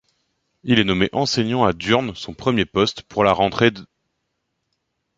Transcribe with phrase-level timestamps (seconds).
[0.63, 3.83] Il est nommé enseignant à Durnes, son premier poste, pour la rentrée d’.